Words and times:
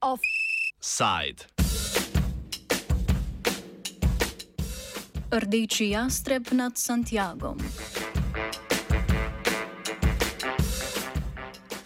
Offside. 0.00 1.46
Rdeči 5.32 5.88
jastreb 5.90 6.52
nad 6.52 6.76
Santiagom. 6.76 7.58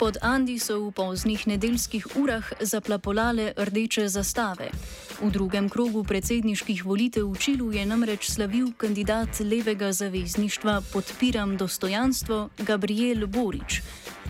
Pod 0.06 0.22
Andi 0.22 0.54
so 0.62 0.86
v 0.86 0.94
poznih 0.94 1.50
nedeljskih 1.50 2.14
urah 2.14 2.46
zaplapolale 2.62 3.50
rdeče 3.58 4.06
zastave. 4.06 4.70
V 5.18 5.30
drugem 5.34 5.66
krogu 5.66 6.04
predsedniških 6.06 6.86
volitev 6.86 7.26
v 7.26 7.34
Čilu 7.34 7.72
je 7.74 7.82
namreč 7.82 8.30
slavil 8.30 8.70
kandidat 8.78 9.42
levega 9.42 9.90
zavezništva 9.90 10.78
Podpiram 10.92 11.56
dostojanstvo 11.58 12.54
Gabriel 12.62 13.26
Borič. 13.26 13.82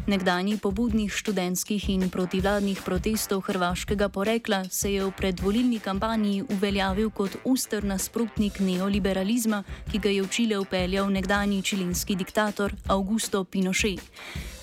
Nekdani 0.09 0.57
pobudnik 0.57 1.13
študentskih 1.13 1.93
in 1.93 2.09
protivladnih 2.09 2.81
protestov 2.81 3.45
hrvaškega 3.45 4.09
porekla 4.09 4.65
se 4.73 4.97
je 4.97 5.05
v 5.05 5.13
predvolilni 5.13 5.85
kampanji 5.85 6.41
uveljavil 6.57 7.13
kot 7.13 7.37
ustr 7.45 7.85
nasprotnik 7.85 8.65
neoliberalizma, 8.65 9.61
ki 9.93 9.99
ga 10.01 10.09
je 10.09 10.25
v 10.25 10.29
Čile 10.33 10.57
upeljal 10.57 11.13
nekdani 11.13 11.61
čilinski 11.61 12.17
diktator 12.17 12.73
Augusto 12.89 13.45
Pinochet. 13.45 14.01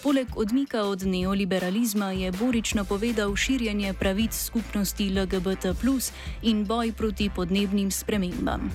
Poleg 0.03 0.27
odmika 0.35 0.84
od 0.84 1.05
neoliberalizma 1.07 2.11
je 2.11 2.31
Borič 2.31 2.73
napovedal 2.73 3.35
širjenje 3.35 3.94
pravic 3.94 4.35
skupnosti 4.35 5.09
LGBT 5.09 5.71
in 6.41 6.66
boj 6.66 6.91
proti 6.91 7.30
podnebnim 7.35 7.91
spremembam. 7.91 8.71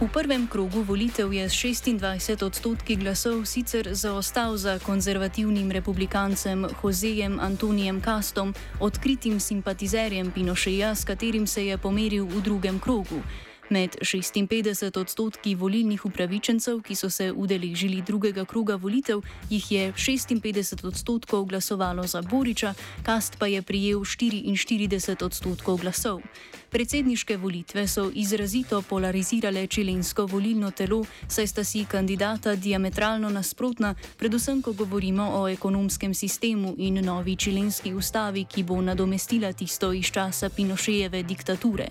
V 0.00 0.08
prvem 0.08 0.48
krogu 0.48 0.80
volitev 0.80 1.32
je 1.32 1.48
s 1.48 1.52
26 1.52 2.44
odstotki 2.44 2.96
glasov 2.96 3.44
sicer 3.44 3.92
zaostal 3.92 4.56
za 4.56 4.78
konzervativnim 4.78 5.70
republikancem 5.70 6.64
Josejem 6.84 7.40
Antonijem 7.40 8.00
Kastom, 8.00 8.54
odkritim 8.80 9.40
simpatizerjem 9.40 10.30
Pinošeja, 10.32 10.94
s 10.94 11.04
katerim 11.04 11.46
se 11.46 11.66
je 11.66 11.78
pomeril 11.78 12.24
v 12.24 12.40
drugem 12.40 12.80
krogu. 12.80 13.20
Med 13.70 13.96
56 14.02 14.98
odstotki 14.98 15.54
volilnih 15.54 16.06
upravičencev, 16.06 16.80
ki 16.82 16.94
so 16.94 17.10
se 17.10 17.32
udeležili 17.32 18.02
drugega 18.02 18.44
kruga 18.44 18.74
volitev, 18.74 19.22
jih 19.50 19.72
je 19.72 19.92
56 19.92 20.86
odstotkov 20.86 21.44
glasovalo 21.44 22.06
za 22.06 22.22
Boriča, 22.22 22.74
Kast 23.06 23.38
pa 23.38 23.46
je 23.46 23.62
prijel 23.62 24.00
44 24.00 25.24
odstotkov 25.24 25.76
glasov. 25.76 26.20
Predsedniške 26.70 27.36
volitve 27.36 27.86
so 27.88 28.10
izrazito 28.14 28.82
polarizirale 28.82 29.66
čilensko 29.66 30.26
volilno 30.26 30.70
telo, 30.70 31.04
saj 31.28 31.46
sta 31.46 31.64
si 31.64 31.84
kandidata 31.84 32.54
diametralno 32.54 33.28
nasprotna, 33.28 33.94
predvsem 34.16 34.62
ko 34.62 34.72
govorimo 34.72 35.26
o 35.34 35.48
ekonomskem 35.48 36.14
sistemu 36.14 36.74
in 36.78 37.04
novi 37.04 37.36
čilenski 37.36 37.94
ustavi, 37.94 38.44
ki 38.44 38.62
bo 38.62 38.80
nadomestila 38.80 39.52
tisto 39.52 39.92
iz 39.92 40.12
časa 40.14 40.48
Pinošejeve 40.48 41.22
diktature. 41.22 41.88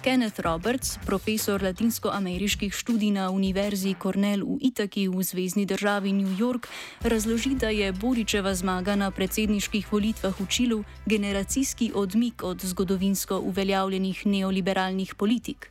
Kenneth 0.00 0.40
Roberts, 0.40 0.96
profesor 1.06 1.62
latinsko-ameriških 1.62 2.72
študij 2.72 3.10
na 3.10 3.30
Univerzi 3.30 3.94
Cornell 4.02 4.46
v 4.48 4.56
Itaki 4.60 5.08
v 5.08 5.20
zvezdni 5.22 5.66
državi 5.66 6.12
New 6.12 6.32
York, 6.38 6.68
razloži, 7.04 7.54
da 7.54 7.68
je 7.68 7.92
Boričeva 7.92 8.54
zmaga 8.54 8.96
na 8.96 9.10
predsedniških 9.10 9.92
volitvah 9.92 10.40
v 10.40 10.46
Čilu 10.48 10.84
generacijski 11.06 11.92
odmik 11.94 12.42
od 12.42 12.64
zgodovinsko 12.64 13.44
uveljavljenih 13.44 14.19
neoliberalnih 14.24 15.14
politik. 15.16 15.68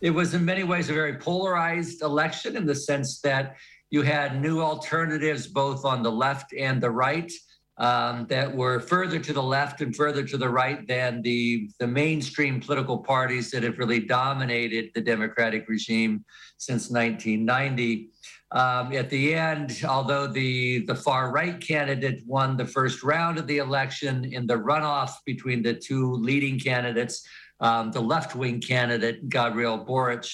It 0.00 0.10
was 0.10 0.34
in 0.34 0.44
many 0.44 0.64
ways 0.64 0.90
a 0.90 0.94
very 0.94 1.14
polarized 1.14 2.02
election 2.02 2.56
in 2.56 2.66
the 2.66 2.74
sense 2.74 3.20
that 3.20 3.56
you 3.90 4.02
had 4.02 4.40
new 4.40 4.60
alternatives 4.60 5.46
both 5.46 5.84
on 5.84 6.02
the 6.02 6.10
left 6.10 6.52
and 6.54 6.82
the 6.82 6.90
right. 6.90 7.30
um, 7.78 8.26
that 8.28 8.54
were 8.54 8.80
further 8.80 9.18
to 9.18 9.32
the 9.32 9.42
left 9.42 9.80
and 9.80 9.96
further 9.96 10.22
to 10.22 10.36
the 10.36 10.48
right 10.48 10.86
than 10.86 11.22
the, 11.22 11.70
the 11.80 11.86
mainstream 11.86 12.60
political 12.60 12.98
parties 12.98 13.50
that 13.50 13.62
have 13.62 13.78
really 13.78 14.00
dominated 14.00 14.90
the 14.94 15.00
Democratic 15.00 15.68
regime 15.68 16.24
since 16.58 16.90
1990. 16.90 18.10
Um, 18.54 18.92
at 18.92 19.08
the 19.08 19.34
end, 19.34 19.80
although 19.88 20.26
the, 20.26 20.84
the 20.84 20.94
far 20.94 21.32
right 21.32 21.58
candidate 21.58 22.22
won 22.26 22.56
the 22.56 22.66
first 22.66 23.02
round 23.02 23.38
of 23.38 23.46
the 23.46 23.58
election 23.58 24.26
in 24.26 24.46
the 24.46 24.58
runoff 24.58 25.12
between 25.24 25.62
the 25.62 25.72
two 25.72 26.12
leading 26.16 26.58
candidates, 26.58 27.26
um, 27.60 27.90
the 27.92 28.00
left 28.00 28.34
wing 28.36 28.60
candidate, 28.60 29.30
Gabriel 29.30 29.78
Boric, 29.78 30.26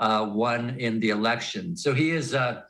uh, 0.00 0.28
won 0.30 0.78
in 0.78 1.00
the 1.00 1.10
election. 1.10 1.74
So 1.74 1.94
he 1.94 2.10
is 2.10 2.34
a, 2.34 2.64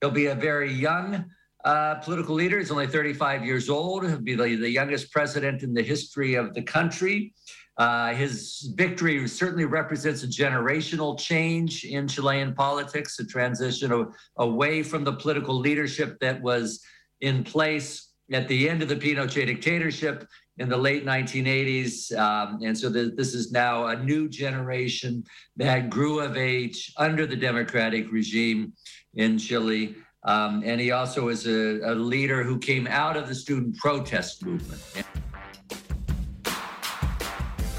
he'll 0.00 0.10
be 0.10 0.26
a 0.26 0.34
very 0.34 0.72
young 0.72 1.26
uh, 1.64 1.96
political 1.96 2.34
leader. 2.34 2.58
He's 2.58 2.70
only 2.70 2.86
35 2.86 3.44
years 3.44 3.68
old. 3.68 4.06
He'll 4.06 4.18
be 4.18 4.36
the, 4.36 4.56
the 4.56 4.70
youngest 4.70 5.12
president 5.12 5.64
in 5.64 5.74
the 5.74 5.82
history 5.82 6.34
of 6.34 6.54
the 6.54 6.62
country. 6.62 7.34
Uh, 7.78 8.14
his 8.14 8.72
victory 8.74 9.26
certainly 9.28 9.66
represents 9.66 10.22
a 10.22 10.26
generational 10.26 11.18
change 11.18 11.84
in 11.84 12.08
Chilean 12.08 12.54
politics, 12.54 13.18
a 13.18 13.26
transition 13.26 13.92
of, 13.92 14.14
away 14.38 14.82
from 14.82 15.04
the 15.04 15.12
political 15.12 15.54
leadership 15.54 16.18
that 16.20 16.40
was 16.40 16.80
in 17.20 17.44
place 17.44 18.12
at 18.32 18.48
the 18.48 18.68
end 18.68 18.82
of 18.82 18.88
the 18.88 18.96
Pinochet 18.96 19.46
dictatorship 19.46 20.26
in 20.58 20.68
the 20.68 20.76
late 20.76 21.04
1980s. 21.04 22.16
Um, 22.18 22.60
and 22.62 22.76
so 22.76 22.88
the, 22.88 23.12
this 23.14 23.34
is 23.34 23.52
now 23.52 23.88
a 23.88 24.02
new 24.02 24.28
generation 24.28 25.22
that 25.56 25.90
grew 25.90 26.20
of 26.20 26.36
age 26.36 26.92
under 26.96 27.26
the 27.26 27.36
democratic 27.36 28.10
regime 28.10 28.72
in 29.14 29.38
Chile. 29.38 29.96
Um, 30.24 30.62
and 30.64 30.80
he 30.80 30.90
also 30.92 31.28
is 31.28 31.46
a, 31.46 31.80
a 31.84 31.94
leader 31.94 32.42
who 32.42 32.58
came 32.58 32.86
out 32.86 33.16
of 33.16 33.28
the 33.28 33.34
student 33.34 33.76
protest 33.76 34.44
movement. 34.44 34.82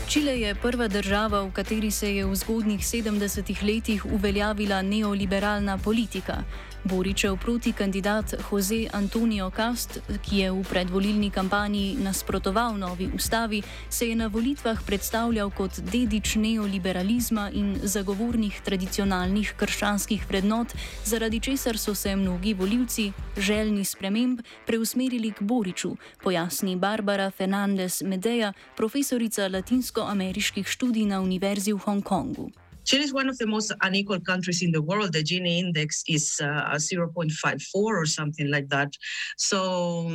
Čile 0.07 0.39
je 0.39 0.55
prva 0.55 0.87
država, 0.87 1.41
v 1.43 1.51
kateri 1.51 1.91
se 1.91 2.07
je 2.15 2.25
v 2.25 2.35
zgodnjih 2.35 2.79
70-ih 2.79 3.63
letih 3.63 4.05
uveljavila 4.05 4.81
neoliberalna 4.81 5.77
politika. 5.77 6.43
Boričev 6.87 7.37
protikandidat 7.37 8.33
Jose 8.51 8.87
Antonio 8.93 9.51
Cast, 9.51 9.99
ki 10.23 10.37
je 10.37 10.51
v 10.51 10.63
predvolilni 10.69 11.29
kampanji 11.29 11.97
nasprotoval 11.99 12.77
novi 12.77 13.09
ustavi, 13.15 13.61
se 13.89 14.07
je 14.07 14.15
na 14.15 14.27
volitvah 14.27 14.79
predstavljal 14.85 15.51
kot 15.51 15.79
dedič 15.79 16.35
neoliberalizma 16.35 17.49
in 17.53 17.75
zagovornik 17.83 18.61
tradicionalnih 18.63 19.53
krščanskih 19.57 20.23
vrednot, 20.29 20.75
zaradi 21.05 21.39
česar 21.39 21.77
so 21.77 21.95
se 21.95 22.15
mnogi 22.15 22.53
voljivci, 22.53 23.11
željni 23.37 23.85
sprememb, 23.85 24.39
preusmerili 24.67 25.31
k 25.31 25.41
Boriču, 25.41 25.95
pojasni 26.23 26.75
Barbara 26.75 27.31
Fernandez 27.31 28.01
Medea, 28.01 28.53
profesorica 28.75 29.47
latinsko-ameriških 29.47 30.67
študij 30.67 31.05
na 31.05 31.21
Univerzi 31.21 31.73
v 31.73 31.83
Hongkongu. 31.83 32.49
Chile 32.87 33.03
is 33.03 33.13
one 33.13 33.27
of 33.27 33.37
the 33.37 33.45
most 33.45 33.73
unequal 33.81 34.21
countries 34.21 34.63
in 34.63 34.71
the 34.71 34.81
world. 34.81 35.11
The 35.11 35.23
Gini 35.23 35.59
index 35.59 36.03
is 36.07 36.39
uh, 36.41 36.71
0.54 36.75 37.59
or 37.73 38.05
something 38.05 38.49
like 38.49 38.69
that. 38.69 38.93
So, 39.37 40.09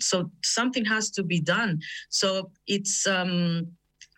so 0.00 0.30
something 0.44 0.84
has 0.84 1.10
to 1.12 1.22
be 1.22 1.40
done. 1.40 1.80
So 2.10 2.50
it's 2.66 3.06
um, 3.06 3.68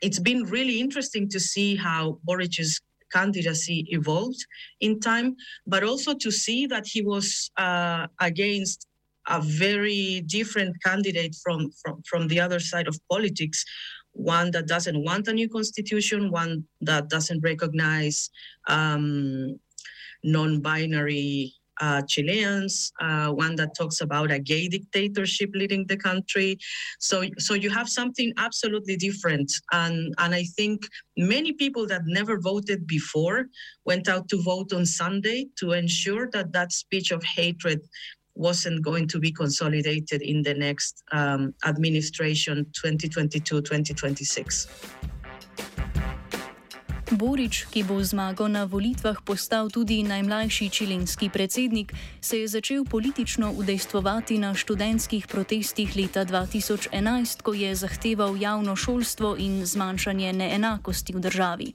it's 0.02 0.18
been 0.18 0.44
really 0.44 0.80
interesting 0.80 1.28
to 1.28 1.38
see 1.38 1.76
how 1.76 2.18
Boric's 2.26 2.80
candidacy 3.12 3.86
evolved 3.90 4.42
in 4.80 4.98
time, 5.00 5.36
but 5.66 5.84
also 5.84 6.14
to 6.14 6.30
see 6.30 6.66
that 6.66 6.86
he 6.86 7.02
was 7.02 7.50
uh, 7.58 8.06
against 8.20 8.86
a 9.28 9.42
very 9.42 10.22
different 10.22 10.74
candidate 10.82 11.36
from, 11.42 11.70
from 11.82 12.02
from 12.08 12.28
the 12.28 12.40
other 12.40 12.60
side 12.60 12.88
of 12.88 12.98
politics 13.10 13.64
one 14.12 14.50
that 14.52 14.66
doesn't 14.66 15.02
want 15.04 15.28
a 15.28 15.32
new 15.32 15.48
constitution, 15.48 16.30
one 16.30 16.64
that 16.80 17.08
doesn't 17.08 17.40
recognize 17.42 18.30
um, 18.68 19.58
non 20.24 20.60
binary 20.60 21.54
uh, 21.80 22.02
Chileans, 22.02 22.92
uh, 23.00 23.28
one 23.28 23.56
that 23.56 23.74
talks 23.76 24.00
about 24.02 24.30
a 24.30 24.38
gay 24.38 24.68
dictatorship 24.68 25.50
leading 25.54 25.86
the 25.86 25.96
country. 25.96 26.58
So, 26.98 27.24
so 27.38 27.54
you 27.54 27.70
have 27.70 27.88
something 27.88 28.32
absolutely 28.36 28.96
different, 28.96 29.50
and 29.72 30.14
and 30.18 30.34
I 30.34 30.44
think 30.56 30.82
many 31.16 31.52
people 31.52 31.86
that 31.86 32.02
never 32.04 32.38
voted 32.38 32.86
before 32.86 33.46
went 33.86 34.08
out 34.08 34.28
to 34.28 34.42
vote 34.42 34.72
on 34.72 34.84
Sunday 34.84 35.46
to 35.58 35.72
ensure 35.72 36.28
that 36.32 36.52
that 36.52 36.72
speech 36.72 37.10
of 37.10 37.22
hatred 37.24 37.80
wasn't 38.34 38.82
going 38.82 39.08
to 39.08 39.18
be 39.18 39.32
consolidated 39.32 40.22
in 40.22 40.42
the 40.42 40.54
next 40.54 41.02
um, 41.12 41.54
administration 41.66 42.66
2022 42.74 43.62
2026. 43.62 44.66
Borič, 47.10 47.66
ki 47.74 47.82
bo 47.82 47.98
zmago 47.98 48.46
na 48.46 48.70
volitvah 48.70 49.18
postal 49.26 49.66
tudi 49.66 50.06
najmlajši 50.06 50.70
čilenski 50.70 51.26
predsednik, 51.26 51.90
se 52.20 52.38
je 52.38 52.48
začel 52.48 52.84
politično 52.86 53.50
udejstvovati 53.58 54.38
na 54.38 54.54
študentskih 54.54 55.26
protestih 55.26 55.90
leta 55.96 56.22
2011, 56.22 57.42
ko 57.42 57.50
je 57.50 57.74
zahteval 57.74 58.38
javno 58.38 58.76
šolstvo 58.76 59.34
in 59.42 59.66
zmanjšanje 59.66 60.32
neenakosti 60.32 61.10
v 61.12 61.18
državi. 61.18 61.68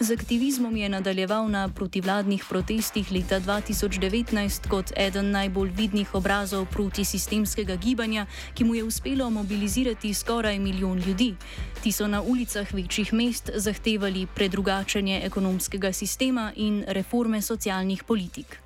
Z 0.00 0.08
aktivizmom 0.16 0.72
je 0.76 0.88
nadaljeval 0.88 1.44
na 1.52 1.68
protivladnih 1.68 2.44
protestih 2.48 3.12
leta 3.12 3.44
2019 3.44 4.72
kot 4.72 4.96
eden 4.96 5.30
najbolj 5.36 5.68
vidnih 5.76 6.14
obrazov 6.14 6.64
protisistemskega 6.72 7.76
gibanja, 7.76 8.24
ki 8.54 8.64
mu 8.64 8.74
je 8.74 8.88
uspelo 8.88 9.30
mobilizirati 9.30 10.14
skoraj 10.14 10.58
milijon 10.58 10.96
ljudi. 11.04 11.36
Ti 11.82 11.92
so 11.92 12.08
na 12.08 12.22
ulicah 12.22 12.72
večjih 12.72 13.12
mest 13.12 13.50
zahtevali 13.54 14.26
predrugačenje 14.34 14.77
ekonomskega 15.22 15.92
sistema 15.92 16.52
in 16.56 16.84
reforme 16.94 17.42
socialnih 17.42 18.02
politik. 18.04 18.58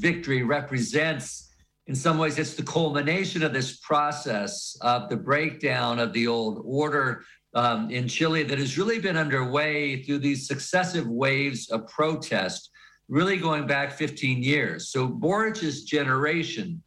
Victory 0.00 0.42
represents, 0.42 1.50
in 1.86 1.94
some 1.94 2.18
ways, 2.18 2.38
it's 2.38 2.54
the 2.54 2.62
culmination 2.62 3.42
of 3.42 3.52
this 3.52 3.78
process 3.80 4.76
of 4.80 5.08
the 5.08 5.16
breakdown 5.16 5.98
of 5.98 6.12
the 6.12 6.26
old 6.26 6.62
order 6.64 7.22
um, 7.54 7.90
in 7.90 8.08
Chile 8.08 8.42
that 8.42 8.58
has 8.58 8.76
really 8.78 8.98
been 8.98 9.16
underway 9.16 10.02
through 10.02 10.18
these 10.18 10.46
successive 10.46 11.06
waves 11.06 11.70
of 11.70 11.86
protest, 11.86 12.70
really 13.08 13.36
going 13.38 13.66
back 13.66 13.92
15 13.92 14.42
years. 14.42 14.90
So 14.90 15.08
Boric's 15.08 15.82
generation 15.82 16.82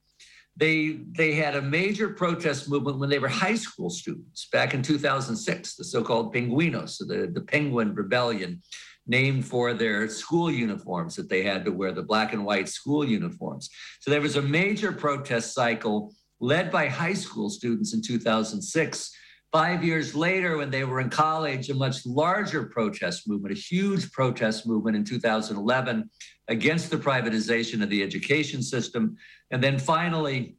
they 0.59 1.00
they 1.11 1.33
had 1.33 1.56
a 1.56 1.61
major 1.61 2.09
protest 2.09 2.69
movement 2.69 3.00
when 3.00 3.09
they 3.09 3.19
were 3.19 3.29
high 3.29 3.56
school 3.56 3.89
students 3.89 4.47
back 4.51 4.73
in 4.73 4.81
2006 4.81 5.75
the 5.75 5.83
so-called 5.83 6.33
penguinos 6.33 6.97
the, 7.00 7.31
the 7.33 7.41
penguin 7.41 7.95
rebellion 7.95 8.61
named 9.09 9.44
for 9.44 9.73
their 9.73 10.07
school 10.07 10.51
uniforms 10.51 11.15
that 11.15 11.29
they 11.29 11.41
had 11.41 11.65
to 11.65 11.71
wear 11.71 11.91
the 11.91 12.03
black 12.03 12.31
and 12.31 12.45
white 12.45 12.69
school 12.69 13.03
uniforms. 13.03 13.69
So 14.01 14.11
there 14.11 14.21
was 14.21 14.35
a 14.35 14.41
major 14.41 14.91
protest 14.91 15.53
cycle 15.56 16.13
led 16.39 16.71
by 16.71 16.88
high 16.88 17.15
school 17.15 17.50
students 17.50 17.94
in 17.94 18.01
2006 18.03 19.11
five 19.51 19.83
years 19.83 20.13
later 20.13 20.57
when 20.57 20.69
they 20.69 20.83
were 20.83 20.99
in 20.99 21.09
college 21.09 21.69
a 21.69 21.73
much 21.73 22.05
larger 22.05 22.65
protest 22.65 23.27
movement 23.27 23.55
a 23.55 23.59
huge 23.59 24.11
protest 24.11 24.67
movement 24.67 24.95
in 24.95 25.03
2011 25.03 26.09
against 26.49 26.89
the 26.89 26.97
privatization 26.97 27.81
of 27.81 27.89
the 27.89 28.03
education 28.03 28.61
system. 28.61 29.15
And 29.51 29.63
then 29.63 29.79
finally, 29.79 30.57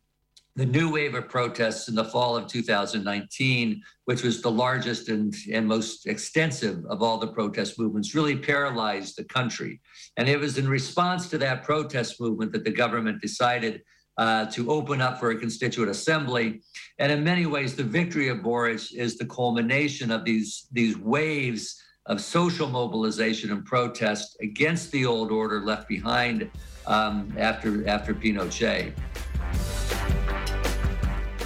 the 0.56 0.66
new 0.66 0.92
wave 0.92 1.14
of 1.14 1.28
protests 1.28 1.88
in 1.88 1.94
the 1.94 2.04
fall 2.04 2.36
of 2.36 2.46
2019, 2.48 3.82
which 4.04 4.22
was 4.22 4.40
the 4.40 4.50
largest 4.50 5.08
and, 5.08 5.34
and 5.52 5.66
most 5.66 6.06
extensive 6.06 6.84
of 6.86 7.02
all 7.02 7.18
the 7.18 7.28
protest 7.28 7.78
movements, 7.78 8.14
really 8.14 8.36
paralyzed 8.36 9.16
the 9.16 9.24
country. 9.24 9.80
And 10.16 10.28
it 10.28 10.38
was 10.38 10.58
in 10.58 10.68
response 10.68 11.28
to 11.30 11.38
that 11.38 11.62
protest 11.62 12.20
movement 12.20 12.52
that 12.52 12.64
the 12.64 12.72
government 12.72 13.20
decided 13.20 13.82
uh, 14.20 14.44
to 14.44 14.70
open 14.70 15.00
up 15.00 15.18
for 15.18 15.30
a 15.30 15.36
constituent 15.36 15.90
assembly. 15.90 16.60
And 16.98 17.10
in 17.10 17.24
many 17.24 17.46
ways, 17.46 17.74
the 17.74 17.88
victory 18.00 18.28
of 18.28 18.42
Boric 18.42 18.92
is 18.92 19.16
the 19.16 19.24
culmination 19.24 20.10
of 20.10 20.24
these, 20.24 20.66
these 20.70 20.94
waves 20.98 21.80
of 22.04 22.20
social 22.20 22.68
mobilization 22.68 23.50
and 23.50 23.64
protest 23.64 24.36
against 24.42 24.92
the 24.92 25.06
old 25.06 25.30
order 25.32 25.60
left 25.64 25.88
behind 25.88 26.50
um, 26.86 27.32
after, 27.38 27.88
after 27.88 28.12
Pinochet. 28.14 28.92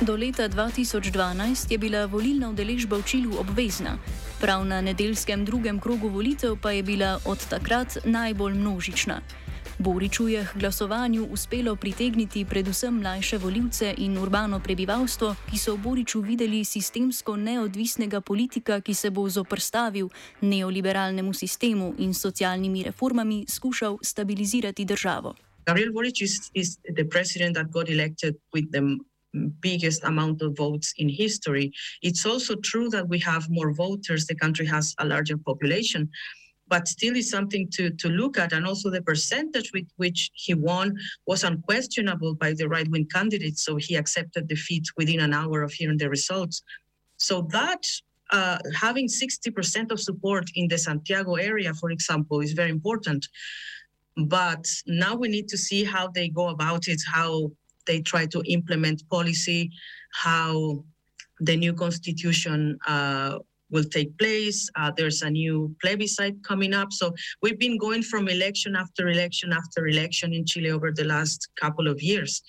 Do 0.03 0.17
leta 0.17 0.49
2012 0.49 1.71
je 1.71 1.79
bila 1.79 2.07
volilna 2.11 2.51
udeležba 2.51 2.99
v 2.99 3.03
Čilu 3.07 3.39
obvezna, 3.39 3.99
prav 4.43 4.67
na 4.67 4.83
nedeljskem 4.83 5.45
drugem 5.47 5.79
krogu 5.81 6.11
volitev 6.11 6.59
pa 6.59 6.75
je 6.75 6.83
bila 6.83 7.23
od 7.25 7.39
takrat 7.47 8.03
najbolj 8.05 8.55
množična. 8.55 9.23
Boriču 9.79 10.29
je 10.29 10.47
k 10.53 10.59
glasovanju 10.59 11.27
uspelo 11.31 11.77
pritegniti 11.77 12.45
predvsem 12.45 12.95
mlajše 12.95 13.39
voljivce 13.39 13.95
in 13.99 14.19
urbano 14.19 14.61
prebivalstvo, 14.61 15.35
ki 15.51 15.59
so 15.59 15.75
v 15.75 15.83
Boriču 15.83 16.21
videli 16.21 16.65
sistemsko 16.65 17.37
neodvisnega 17.37 18.21
politika, 18.21 18.81
ki 18.81 18.95
se 18.95 19.11
bo 19.11 19.29
zoprstavil 19.29 20.09
neoliberalnemu 20.41 21.33
sistemu 21.35 21.95
in 21.99 22.15
socialnimi 22.15 22.83
reformami 22.83 23.45
skušal 23.49 23.99
stabilizirati 24.03 24.85
državo. 24.85 25.35
Gabriel 25.67 25.93
Boric 25.93 26.21
is, 26.21 26.51
is 26.55 26.77
the 26.97 27.05
president 27.05 27.57
that 27.57 27.71
got 27.71 27.89
elected 27.89 28.35
with 28.55 28.71
the 28.71 28.83
biggest 29.61 30.05
amount 30.05 30.43
of 30.43 30.53
votes 30.59 30.93
in 30.97 31.09
history. 31.09 31.73
It's 32.03 32.25
also 32.27 32.55
true 32.55 32.89
that 32.91 33.09
we 33.09 33.19
have 33.19 33.47
more 33.51 33.73
voters, 33.75 34.27
the 34.27 34.37
country 34.37 34.67
has 34.67 34.95
a 34.99 35.05
larger 35.05 35.37
population. 35.37 36.11
But 36.75 36.89
still 36.89 37.15
is 37.15 37.31
something 37.31 37.69
to, 37.71 37.91
to 38.03 38.09
look 38.09 38.37
at. 38.37 38.53
And 38.53 38.67
also 38.67 38.91
the 38.91 39.01
percentage 39.01 39.71
with 39.73 39.87
which 39.95 40.33
he 40.35 40.55
won 40.55 40.97
was 41.25 41.45
unquestionable 41.45 42.35
by 42.35 42.53
the 42.53 42.69
right 42.69 42.91
wing 42.91 43.07
candidates. 43.17 43.65
So 43.65 43.77
he 43.77 43.95
accepted 43.95 44.49
defeat 44.49 44.85
within 44.97 45.21
an 45.21 45.33
hour 45.33 45.63
of 45.63 45.73
hearing 45.73 45.99
the 45.99 46.11
results. 46.11 46.65
So 47.17 47.43
that 47.59 47.85
uh, 48.33 48.59
having 48.75 49.07
60% 49.07 49.93
of 49.93 50.01
support 50.01 50.47
in 50.57 50.67
the 50.67 50.77
Santiago 50.77 51.35
area, 51.37 51.73
for 51.75 51.93
example, 51.93 52.41
is 52.41 52.55
very 52.55 52.71
important. 52.71 53.29
But 54.17 54.67
now 54.85 55.15
we 55.15 55.29
need 55.29 55.47
to 55.51 55.57
see 55.57 55.85
how 55.85 56.09
they 56.09 56.29
go 56.29 56.49
about 56.49 56.89
it, 56.89 57.01
how 57.07 57.53
they 57.87 58.01
try 58.01 58.27
to 58.27 58.43
implement 58.47 59.09
policy, 59.09 59.71
how 60.11 60.83
the 61.39 61.57
new 61.57 61.73
constitution 61.73 62.79
uh, 62.85 63.39
will 63.75 63.85
take 63.85 64.17
place. 64.17 64.71
Uh, 64.79 64.91
there's 64.97 65.21
a 65.23 65.29
new 65.29 65.75
plebiscite 65.83 66.37
coming 66.45 66.73
up. 66.73 66.93
So 66.93 67.13
we've 67.43 67.59
been 67.59 67.77
going 67.77 68.03
from 68.03 68.29
election 68.29 68.77
after 68.77 69.09
election 69.09 69.53
after 69.53 69.89
election 69.89 70.33
in 70.33 70.47
Chile 70.47 70.71
over 70.71 70.93
the 70.93 71.05
last 71.05 71.49
couple 71.61 71.89
of 71.89 72.01
years. 72.01 72.41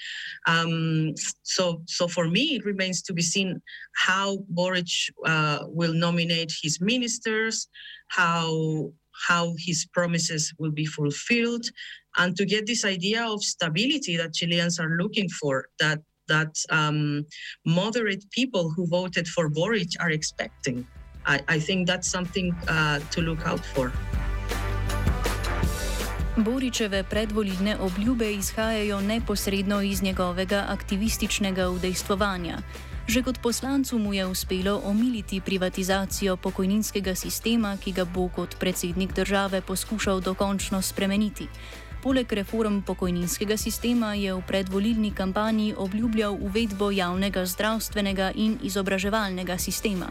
Um, 0.47 1.13
so, 1.43 1.81
so 1.87 2.07
for 2.07 2.27
me, 2.29 2.55
it 2.55 2.63
remains 2.63 3.01
to 3.03 3.13
be 3.13 3.23
seen 3.23 3.59
how 3.95 4.37
Boric 4.49 4.93
uh, 5.25 5.59
will 5.63 5.93
nominate 5.93 6.53
his 6.61 6.79
ministers, 6.79 7.67
how 8.07 8.91
how 9.27 9.53
his 9.57 9.87
promises 9.93 10.53
will 10.59 10.71
be 10.71 10.85
fulfilled, 10.85 11.65
and 12.17 12.35
to 12.35 12.45
get 12.45 12.67
this 12.67 12.83
idea 12.83 13.25
of 13.25 13.41
stability 13.41 14.17
that 14.17 14.33
Chileans 14.33 14.77
are 14.79 14.97
looking 15.01 15.29
for. 15.29 15.67
That 15.79 15.99
that 16.27 16.53
um, 16.69 17.25
moderate 17.65 18.23
people 18.31 18.71
who 18.75 18.87
voted 18.87 19.27
for 19.27 19.49
Boric 19.49 19.89
are 19.99 20.11
expecting. 20.11 20.85
I, 21.27 21.57
I 21.57 21.59
think 21.59 21.87
that's 21.87 22.09
something 22.11 22.55
uh, 22.67 22.99
to 23.11 23.21
look 23.21 23.45
out 23.45 23.65
for. 23.73 23.91
Boričeve 26.37 27.03
predvolilne 27.03 27.77
obljube 27.77 28.33
izhajajo 28.33 29.01
neposredno 29.01 29.81
iz 29.81 30.03
njegovega 30.03 30.65
aktivističnega 30.69 31.69
udejstvovanja. 31.69 32.57
Že 33.07 33.21
kot 33.23 33.37
poslancu 33.41 33.97
mu 33.99 34.13
je 34.13 34.25
uspelo 34.25 34.81
omiliti 34.85 35.41
privatizacijo 35.41 36.37
pokojninskega 36.37 37.15
sistema, 37.15 37.77
ki 37.77 37.91
ga 37.91 38.05
bo 38.05 38.27
kot 38.27 38.55
predsednik 38.59 39.13
države 39.13 39.61
poskušal 39.61 40.21
dokončno 40.21 40.81
spremeniti. 40.81 41.47
Poleg 42.03 42.33
reform 42.33 42.81
pokojninskega 42.81 43.57
sistema 43.57 44.13
je 44.13 44.33
v 44.33 44.41
predvolilni 44.47 45.11
kampanji 45.11 45.73
obljubljal 45.77 46.37
uvedbo 46.41 46.91
javnega 46.91 47.45
zdravstvenega 47.45 48.31
in 48.35 48.57
izobraževalnega 48.61 49.57
sistema. 49.57 50.09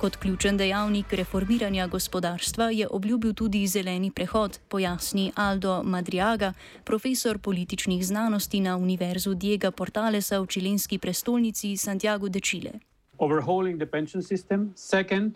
Kot 0.00 0.16
ključen 0.16 0.56
dejavnik 0.56 1.12
reformiranja 1.12 1.86
gospodarstva 1.86 2.70
je 2.70 2.88
obljubil 2.90 3.32
tudi 3.34 3.66
zeleni 3.66 4.10
prehod, 4.10 4.58
pojasni 4.68 5.32
Aldo 5.34 5.82
Madriaga, 5.82 6.52
profesor 6.84 7.38
političnih 7.38 8.06
znanosti 8.06 8.60
na 8.60 8.76
Univerzu 8.76 9.34
Diego 9.34 9.70
Portalesa 9.70 10.40
v 10.40 10.46
čilenski 10.46 10.98
prestolnici 10.98 11.76
Santiago 11.76 12.28
de 12.28 12.40
Chile. 12.40 12.70
Overhauling 13.18 13.78
the 13.78 13.86
pension 13.86 14.22
system, 14.22 14.72
second, 14.74 15.34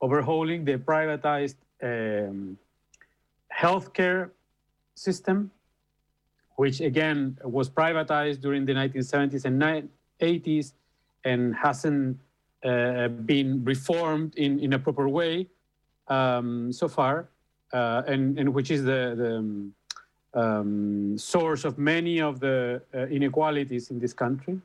overhauling 0.00 0.64
the 0.64 0.78
privatized 0.78 1.56
um, 1.82 2.56
healthcare 3.62 4.30
system, 4.94 5.50
which 6.56 6.80
again 6.80 7.36
was 7.44 7.68
privatized 7.68 8.40
during 8.40 8.66
the 8.66 8.72
1970s 8.72 9.44
and 9.44 9.88
80s 10.20 10.72
and 11.24 11.54
hasn't 11.54 12.16
been 12.62 13.64
reformed 13.64 14.34
in, 14.36 14.58
in 14.60 14.72
a 14.72 14.78
proper 14.78 15.08
way 15.08 15.46
um, 16.08 16.72
so 16.72 16.88
far, 16.88 17.28
uh, 17.72 18.02
and, 18.06 18.38
and 18.38 18.52
which 18.52 18.70
is 18.70 18.82
the, 18.84 19.14
the 19.16 19.36
um, 19.36 19.74
um, 20.34 21.18
source 21.18 21.64
of 21.64 21.78
many 21.78 22.20
of 22.20 22.40
the 22.40 22.82
uh, 22.94 23.06
inequalities 23.06 23.90
in 23.90 23.98
this 23.98 24.12
country. 24.12 24.60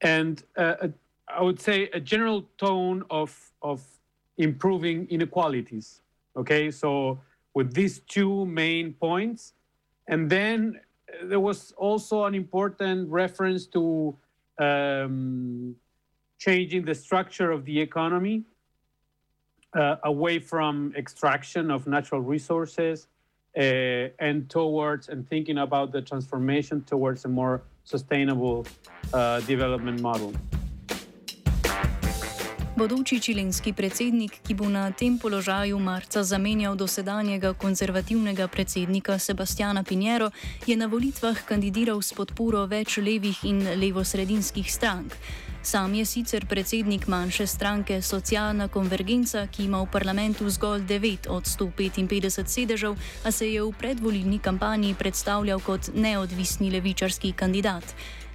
And 0.00 0.42
uh, 0.56 0.88
I 1.28 1.42
would 1.42 1.60
say 1.60 1.88
a 1.92 2.00
general 2.00 2.44
tone 2.56 3.04
of, 3.10 3.52
of 3.62 3.84
improving 4.36 5.06
inequalities. 5.10 6.00
Okay, 6.36 6.70
so 6.70 7.18
with 7.54 7.74
these 7.74 8.00
two 8.00 8.46
main 8.46 8.92
points. 8.94 9.54
And 10.06 10.30
then 10.30 10.80
there 11.24 11.40
was 11.40 11.72
also 11.76 12.24
an 12.24 12.34
important 12.34 13.08
reference 13.10 13.66
to 13.66 14.16
um, 14.58 15.74
changing 16.38 16.84
the 16.84 16.94
structure 16.94 17.50
of 17.50 17.64
the 17.64 17.80
economy 17.80 18.44
uh, 19.74 19.96
away 20.04 20.38
from 20.38 20.92
extraction 20.96 21.70
of 21.70 21.86
natural 21.86 22.20
resources 22.20 23.06
uh, 23.56 24.08
and 24.18 24.48
towards 24.48 25.08
and 25.08 25.28
thinking 25.28 25.58
about 25.58 25.92
the 25.92 26.00
transformation 26.00 26.82
towards 26.84 27.24
a 27.24 27.28
more 27.28 27.62
sustainable 27.84 28.66
uh, 29.12 29.40
development 29.40 30.00
model. 30.00 30.32
Bodoči 32.78 33.18
čilenski 33.18 33.72
predsednik, 33.74 34.38
ki 34.46 34.54
bo 34.54 34.68
na 34.70 34.86
tem 34.94 35.18
položaju 35.18 35.80
marca 35.82 36.22
zamenjal 36.22 36.76
dosedanjega 36.78 37.50
konzervativnega 37.58 38.46
predsednika 38.46 39.18
Sebastiana 39.18 39.82
Pinjero, 39.82 40.30
je 40.62 40.76
na 40.78 40.86
volitvah 40.86 41.34
kandidiral 41.42 41.98
s 41.98 42.14
podporo 42.14 42.62
več 42.70 43.02
levih 43.02 43.42
in 43.42 43.66
levosredinskih 43.82 44.70
strank. 44.70 45.18
Sam 45.68 45.94
je 45.94 46.04
sicer 46.04 46.46
predsednik 46.46 47.06
manjše 47.06 47.46
stranke 47.46 48.02
Socialna 48.02 48.68
konvergenca, 48.68 49.46
ki 49.46 49.64
ima 49.64 49.82
v 49.82 49.90
parlamentu 49.92 50.48
zgolj 50.50 50.80
9 50.80 51.28
od 51.28 51.44
155 51.44 52.46
sedežev, 52.48 52.96
a 53.24 53.30
se 53.30 53.52
je 53.52 53.62
v 53.62 53.72
predvolilni 53.78 54.38
kampanji 54.38 54.94
predstavljal 54.94 55.60
kot 55.60 55.90
neodvisni 55.94 56.70
levičarski 56.70 57.32
kandidat. 57.32 57.84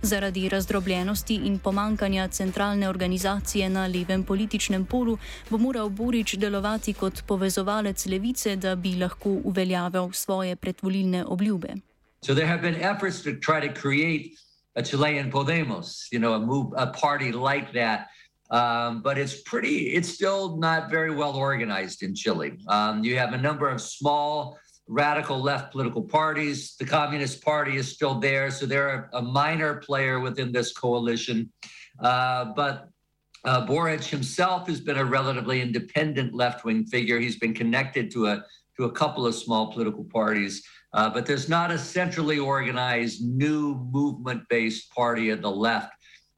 Zaradi 0.02 0.50
razdrobljenosti 0.50 1.36
in 1.50 1.58
pomankanja 1.60 2.28
centralne 2.28 2.90
organizacije 2.90 3.70
na 3.70 3.88
levem 3.88 4.24
političnem 4.24 4.86
polu 4.86 5.18
bo 5.50 5.58
moral 5.58 5.90
Borič 5.90 6.36
delovati 6.38 6.94
kot 6.94 7.24
povezovalec 7.28 8.06
levice, 8.06 8.56
da 8.56 8.76
bi 8.76 8.96
lahko 8.96 9.30
uveljavljal 9.30 10.12
svoje 10.12 10.56
predvolilne 10.56 11.26
obljube. 11.26 11.74
So 12.22 12.36
there 12.36 12.48
have 12.48 12.62
been 12.62 12.76
efforts 12.76 13.24
to 13.24 13.30
try 13.30 13.68
to 13.68 13.82
create 13.82 14.53
a 14.76 14.84
Chilean 14.84 15.32
Podemos, 15.32 16.06
you 16.12 16.20
know, 16.20 16.34
a 16.34 16.40
move, 16.40 16.74
a 16.76 16.88
party 16.88 17.32
like 17.32 17.74
that. 17.74 18.08
Um, 18.50 19.02
but 19.02 19.18
it's 19.18 19.42
pretty, 19.42 19.94
it's 19.94 20.10
still 20.10 20.58
not 20.58 20.90
very 20.90 21.14
well 21.14 21.36
organized 21.36 22.04
in 22.04 22.14
Chile. 22.14 22.60
Um, 22.68 23.04
you 23.04 23.18
have 23.18 23.34
a 23.34 23.38
number 23.38 23.70
of 23.70 23.82
small 23.82 24.60
radical 24.88 25.40
left 25.40 25.72
political 25.72 26.04
parties. 26.04 26.76
The 26.76 26.86
Communist 26.86 27.44
Party 27.44 27.78
is 27.78 27.92
still 27.92 28.20
there, 28.20 28.52
so 28.52 28.66
they're 28.66 29.10
a, 29.14 29.20
a 29.20 29.22
minor 29.22 29.76
player 29.76 30.20
within 30.20 30.52
this 30.52 30.74
coalition. 30.74 31.52
Uh, 32.00 32.46
but 32.56 32.90
uh, 33.46 33.66
Boric 33.66 34.04
himself 34.04 34.68
has 34.68 34.80
been 34.80 34.98
a 34.98 35.06
relatively 35.06 35.62
independent 35.62 36.34
left 36.34 36.64
wing 36.66 36.86
figure. 36.86 37.20
He's 37.20 37.38
been 37.38 37.54
connected 37.54 38.12
to 38.12 38.28
a 38.28 38.46
to 38.78 38.86
a 38.86 38.92
couple 38.92 39.28
of 39.28 39.36
small 39.36 39.72
political 39.72 40.04
parties. 40.04 40.64
Uh, 40.94 41.10
but 41.10 41.26
there's 41.26 41.50
not 41.50 41.72
a 41.72 41.78
centrally 41.78 42.38
organized 42.38 43.26
new 43.26 43.76
movement 43.92 44.44
based 44.50 44.92
party 44.92 45.30
of 45.30 45.42
the 45.42 45.50
left 45.50 45.92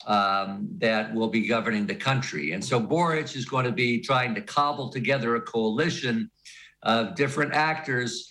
um, 0.07 0.67
that 0.77 1.13
will 1.13 1.27
be 1.27 1.47
governing 1.47 1.85
the 1.85 1.95
country. 1.95 2.51
And 2.53 2.63
so 2.63 2.79
Boric 2.79 3.35
is 3.35 3.45
going 3.45 3.65
to 3.65 3.71
be 3.71 4.00
trying 4.01 4.33
to 4.35 4.41
cobble 4.41 4.89
together 4.89 5.35
a 5.35 5.41
coalition 5.41 6.29
of 6.83 7.15
different 7.15 7.53
actors. 7.53 8.29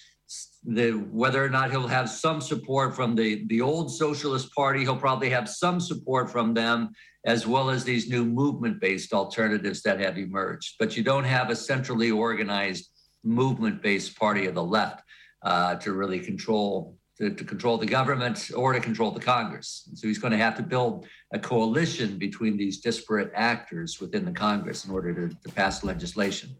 The, 0.67 0.93
whether 0.93 1.45
or 1.45 1.51
not 1.51 1.71
he'll 1.71 1.87
have 1.87 2.09
some 2.09 2.41
support 2.41 2.97
from 2.97 3.15
the, 3.15 3.45
the 3.49 3.61
old 3.61 3.95
Socialist 3.95 4.51
Party, 4.55 4.81
he'll 4.81 4.97
probably 4.97 5.29
have 5.29 5.47
some 5.49 5.79
support 5.79 6.31
from 6.31 6.55
them, 6.55 6.91
as 7.27 7.47
well 7.47 7.69
as 7.69 7.85
these 7.85 8.09
new 8.09 8.25
movement 8.25 8.81
based 8.81 9.13
alternatives 9.13 9.83
that 9.83 10.01
have 10.01 10.17
emerged. 10.17 10.77
But 10.79 10.97
you 10.97 11.03
don't 11.03 11.25
have 11.25 11.51
a 11.51 11.57
centrally 11.57 12.11
organized 12.11 12.89
movement 13.25 13.83
based 13.83 14.19
party 14.19 14.47
of 14.47 14.55
the 14.55 14.65
left 14.65 15.03
uh, 15.45 15.75
to 15.77 15.93
really 15.93 16.19
control 16.19 16.97
to, 17.19 17.31
to, 17.31 17.45
control 17.45 17.79
the 17.79 17.87
government 17.87 18.51
or 18.57 18.73
to 18.73 18.81
control 18.81 19.13
the 19.13 19.21
Congress. 19.21 19.85
And 19.89 19.97
so 19.97 20.09
he's 20.09 20.19
going 20.19 20.33
to 20.33 20.39
have 20.39 20.57
to 20.57 20.63
build 20.63 21.07
a 21.33 21.39
coalition 21.39 22.19
between 22.19 22.57
these 22.57 22.81
disparate 22.81 23.31
actors 23.37 24.01
within 24.01 24.25
the 24.25 24.33
Congress 24.33 24.85
in 24.85 24.91
order 24.91 25.15
to, 25.15 25.37
to 25.45 25.49
pass 25.55 25.85
legislation. 25.85 26.51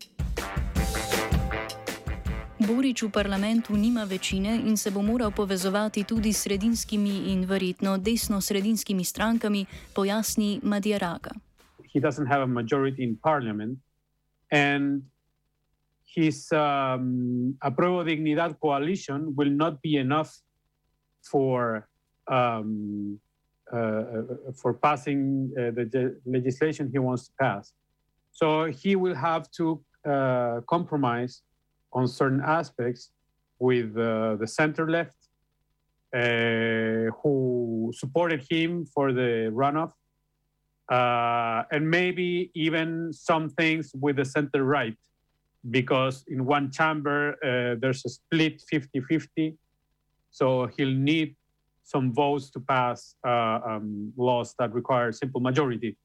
Borič 2.65 3.03
v 3.03 3.11
parlamentu 3.13 3.77
nima 3.77 4.05
večine 4.05 4.57
in 4.57 4.77
se 4.77 4.91
bo 4.91 5.03
moral 5.03 5.31
povezovati 5.31 6.05
tudi 6.05 6.33
s 6.33 6.47
sredinskimi 6.47 7.33
in 7.33 7.45
verjetno 7.45 7.99
desno-sredinskimi 7.99 9.05
strankami, 9.05 9.67
pojasni 9.93 10.61
Madjaraga. 10.63 11.31
He 11.93 12.01
doesn't 12.01 12.27
have 12.27 12.43
a 12.43 12.47
majority 12.47 13.03
in 13.03 13.17
parliament 13.17 13.79
and 14.51 15.03
his 16.15 16.51
um, 16.53 17.57
Apruebo 17.63 18.05
Dignidad 18.05 18.59
coalition 18.61 19.35
will 19.37 19.51
not 19.51 19.83
be 19.83 19.97
enough 19.97 20.41
for 21.23 21.89
um, 22.29 23.19
uh, 23.73 23.77
uh, 23.77 24.23
for 24.55 24.75
passing 24.75 25.51
uh, 25.59 25.71
the 25.71 26.21
legislation 26.27 26.89
he 26.93 26.99
wants 26.99 27.27
to 27.29 27.33
pass. 27.41 27.73
So 28.33 28.67
he 28.67 28.95
will 28.95 29.15
have 29.15 29.51
to 29.53 29.83
uh, 30.05 30.61
compromise 30.69 31.43
on 31.93 32.07
certain 32.07 32.43
aspects 32.45 33.11
with 33.59 33.97
uh, 33.97 34.37
the 34.37 34.47
center 34.47 34.89
left, 34.89 35.17
uh, 36.15 37.11
who 37.23 37.91
supported 37.95 38.45
him 38.51 38.85
for 38.87 39.13
the 39.13 39.51
runoff, 39.53 39.93
and 41.71 41.91
maybe 41.91 42.51
even 42.55 43.13
some 43.13 43.49
things 43.49 43.93
with 43.95 44.17
the 44.17 44.25
center 44.25 44.63
right 44.63 44.97
because 45.71 46.25
in 46.29 46.45
one 46.45 46.71
chamber 46.71 47.33
uh, 47.43 47.77
there's 47.81 48.05
a 48.05 48.09
split 48.09 48.63
50 48.69 49.01
50. 49.01 49.57
So 50.31 50.69
he'll 50.77 50.89
need 50.89 51.37
some 51.85 52.13
votes 52.13 52.51
to 52.51 52.61
pass 52.61 53.15
uh, 53.27 53.61
um, 53.67 54.13
laws 54.17 54.55
that 54.59 54.73
require 54.73 55.13
simple 55.13 55.41
majority. 55.41 55.97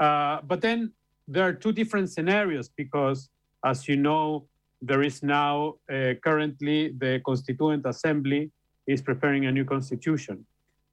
Uh, 0.00 0.40
but 0.46 0.60
then 0.60 0.92
there 1.28 1.46
are 1.46 1.52
two 1.52 1.72
different 1.72 2.10
scenarios 2.10 2.68
because, 2.68 3.30
as 3.64 3.88
you 3.88 3.96
know, 3.96 4.46
there 4.80 5.02
is 5.02 5.22
now 5.22 5.74
uh, 5.90 6.14
currently 6.22 6.94
the 6.98 7.20
Constituent 7.24 7.84
Assembly 7.86 8.50
is 8.86 9.00
preparing 9.02 9.46
a 9.46 9.52
new 9.52 9.64
constitution. 9.64 10.44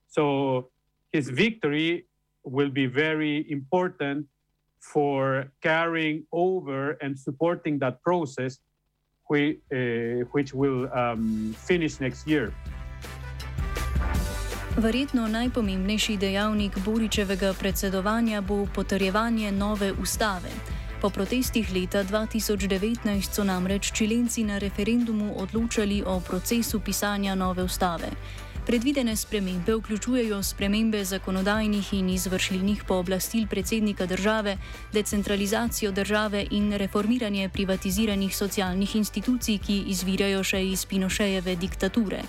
So 0.07 0.69
his 1.11 1.29
victory 1.29 2.07
will 2.43 2.69
be 2.69 2.85
very 2.85 3.49
important 3.51 4.25
for 4.81 5.51
carrying 5.61 6.25
over 6.31 6.97
and 7.01 7.19
supporting 7.19 7.79
that 7.79 8.01
process, 8.03 8.59
which, 9.27 9.57
uh, 9.71 10.25
which 10.33 10.53
will 10.53 10.89
um, 10.93 11.55
finish 11.67 12.00
next 12.00 12.27
year. 12.27 12.51
Verjetno 14.77 15.27
najpomembnejši 15.27 16.17
dejavnik 16.17 16.77
Boričevega 16.85 17.53
predsedovanja 17.59 18.41
bo 18.41 18.67
potrjevanje 18.75 19.51
nove 19.51 19.91
ustave. 19.91 20.50
Po 21.01 21.09
protestih 21.09 21.73
leta 21.75 22.03
2019 22.03 23.33
so 23.33 23.43
namreč 23.43 23.91
čilenci 23.91 24.43
na 24.43 24.57
referendumu 24.57 25.33
odločali 25.38 26.03
o 26.05 26.19
procesu 26.19 26.79
pisanja 26.79 27.35
nove 27.35 27.63
ustave. 27.63 28.07
Predvidene 28.65 29.15
spremembe 29.15 29.73
vključujejo 29.75 30.43
spremembe 30.43 31.03
zakonodajnih 31.03 31.93
in 31.93 32.09
izvršilnih 32.09 32.83
pooblastil 32.87 33.47
predsednika 33.47 34.05
države, 34.05 34.57
decentralizacijo 34.93 35.91
države 35.91 36.45
in 36.51 36.73
reformiranje 36.73 37.49
privatiziranih 37.49 38.37
socialnih 38.37 38.95
institucij, 38.95 39.57
ki 39.57 39.83
izvirajo 39.87 40.43
še 40.43 40.61
iz 40.65 40.85
Pinošejeve 40.85 41.55
diktature. 41.55 42.21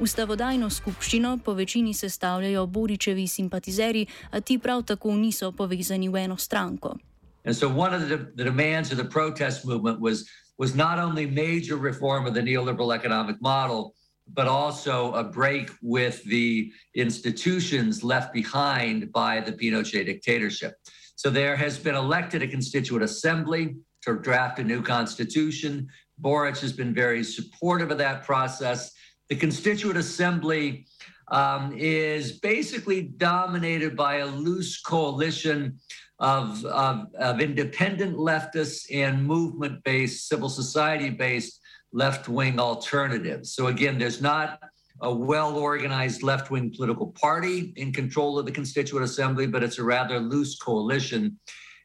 Ustavodajno 0.00 0.70
skupščino 0.70 1.38
po 1.44 1.52
večini 1.52 1.94
sestavljajo 1.94 2.66
Boričevi 2.66 3.26
simpatizeri, 3.26 4.06
a 4.30 4.40
ti 4.40 4.58
prav 4.58 4.82
tako 4.82 5.14
niso 5.14 5.52
povezani 5.52 6.08
v 6.08 6.24
eno 6.24 6.36
stranko. 6.36 6.96
And 7.44 7.56
so 7.56 7.68
one 7.68 7.96
of 7.96 8.08
the, 8.08 8.16
the 8.16 8.44
demands 8.44 8.92
of 8.92 8.98
the 8.98 9.08
protest 9.10 9.64
movement 9.64 10.00
was, 10.00 10.24
was 10.58 10.74
not 10.74 10.98
only 10.98 11.26
major 11.26 11.76
reform 11.76 12.26
of 12.26 12.34
the 12.34 12.42
neoliberal 12.42 12.94
economic 12.94 13.36
model, 13.40 13.92
but 14.32 14.46
also 14.46 15.12
a 15.14 15.24
break 15.24 15.70
with 15.82 16.22
the 16.24 16.72
institutions 16.94 18.02
left 18.02 18.32
behind 18.32 19.12
by 19.12 19.40
the 19.40 19.52
Pinochet 19.52 20.06
dictatorship. 20.06 20.74
So 21.14 21.30
there 21.30 21.56
has 21.56 21.78
been 21.78 21.94
elected 21.94 22.42
a 22.42 22.48
constituent 22.48 23.04
assembly 23.04 23.76
to 24.02 24.18
draft 24.18 24.58
a 24.58 24.64
new 24.64 24.82
constitution. 24.82 25.88
Boric 26.18 26.58
has 26.58 26.72
been 26.72 26.94
very 26.94 27.24
supportive 27.24 27.90
of 27.90 27.98
that 27.98 28.24
process. 28.24 28.92
The 29.28 29.36
constituent 29.36 29.98
assembly 29.98 30.86
um, 31.28 31.72
is 31.76 32.38
basically 32.38 33.02
dominated 33.02 33.96
by 33.96 34.16
a 34.16 34.26
loose 34.26 34.80
coalition 34.80 35.78
of, 36.18 36.64
of, 36.66 37.12
of 37.14 37.40
independent 37.40 38.16
leftists 38.16 38.86
and 38.92 39.24
movement 39.24 39.82
based, 39.84 40.28
civil 40.28 40.48
society 40.48 41.10
based 41.10 41.60
left 41.96 42.28
wing 42.28 42.60
alternatives. 42.60 43.54
So, 43.56 43.68
again, 43.68 43.98
there's 43.98 44.20
not 44.20 44.60
a 45.00 45.12
well 45.32 45.56
organized 45.56 46.22
left 46.22 46.50
wing 46.50 46.72
political 46.76 47.08
party 47.08 47.72
in 47.76 47.92
control 47.92 48.38
of 48.38 48.44
the 48.44 48.52
Constituent 48.52 49.04
Assembly, 49.04 49.46
but 49.46 49.62
it's 49.62 49.78
a 49.78 49.82
rather 49.82 50.18
loose 50.20 50.58
coalition. 50.58 51.38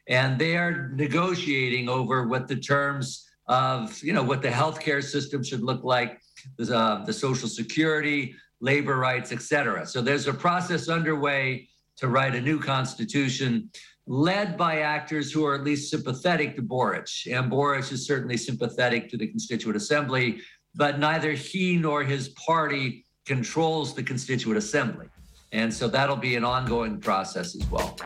And 0.08 0.38
they 0.38 0.56
are 0.56 0.90
negotiating 0.94 1.88
over 1.88 2.26
what 2.26 2.46
the 2.46 2.56
terms 2.56 3.06
of, 3.46 4.02
you 4.02 4.12
know, 4.12 4.22
what 4.22 4.42
the 4.42 4.48
healthcare 4.48 5.02
system 5.02 5.42
should 5.42 5.62
look 5.62 5.82
like, 5.82 6.20
uh, 6.60 7.04
the 7.04 7.12
Social 7.12 7.48
Security, 7.48 8.34
labor 8.60 8.96
rights, 8.96 9.32
et 9.32 9.42
cetera. 9.42 9.86
So 9.86 10.02
there's 10.02 10.28
a 10.28 10.34
process 10.34 10.88
underway 10.88 11.68
to 11.96 12.08
write 12.08 12.34
a 12.34 12.40
new 12.40 12.58
constitution. 12.58 13.70
Led 14.06 14.56
by 14.56 14.80
actors 14.80 15.30
who 15.30 15.46
are 15.46 15.54
at 15.54 15.64
least 15.64 15.90
sympathetic 15.90 16.56
to 16.56 16.62
Boric. 16.62 17.08
And 17.30 17.48
Boric 17.48 17.92
is 17.92 18.06
certainly 18.06 18.36
sympathetic 18.36 19.08
to 19.10 19.16
the 19.16 19.26
Constituent 19.26 19.76
Assembly, 19.76 20.40
but 20.74 20.98
neither 20.98 21.32
he 21.32 21.76
nor 21.76 22.02
his 22.02 22.30
party 22.30 23.04
controls 23.26 23.94
the 23.94 24.02
Constituent 24.02 24.58
Assembly. 24.58 25.06
And 25.52 25.72
so 25.72 25.86
that'll 25.86 26.16
be 26.16 26.34
an 26.36 26.44
ongoing 26.44 26.98
process 26.98 27.54
as 27.54 27.64
well. 27.70 27.96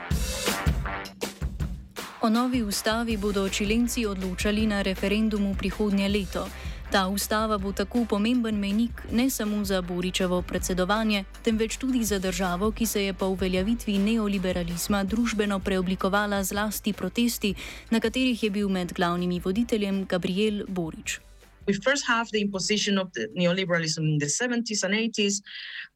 O 2.23 2.29
novi 2.29 2.63
ustavi 2.63 3.17
bodo 3.17 3.47
čilenci 3.49 4.03
odločali 4.03 4.67
na 4.67 4.83
referendumu 4.83 5.55
prihodnje 5.55 6.09
leto. 6.09 6.49
Ta 6.97 7.09
ustava 7.13 7.59
bo 7.59 7.73
tako 7.77 8.07
pomemben 8.09 8.57
menik 8.57 9.03
ne 9.13 9.31
samo 9.31 9.65
za 9.65 9.83
Boričevo 9.83 10.43
predsedovanje, 10.43 11.25
temveč 11.45 11.77
tudi 11.77 12.05
za 12.05 12.19
državo, 12.19 12.71
ki 12.73 12.87
se 12.87 13.03
je 13.05 13.13
po 13.13 13.27
uveljavitvi 13.27 13.99
neoliberalizma 13.99 15.03
družbeno 15.05 15.59
preoblikovala 15.61 16.39
zlasti 16.45 16.93
protesti, 16.93 17.51
na 17.91 18.01
katerih 18.01 18.43
je 18.43 18.51
bil 18.51 18.69
med 18.69 18.95
glavnimi 18.97 19.41
voditeljem 19.45 20.07
Gabriel 20.07 20.63
Borič. 20.69 21.19
We 21.67 21.75
first 21.85 22.07
have 22.09 22.31
the 22.33 22.41
imposition 22.41 22.99
of 22.99 23.13
the 23.13 23.29
neoliberalism 23.37 24.01
in 24.13 24.19
the 24.19 24.31
70s 24.33 24.83
and 24.85 24.95
80s. 24.95 25.43